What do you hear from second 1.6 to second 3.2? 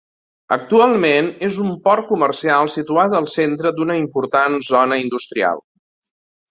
un port comercial situat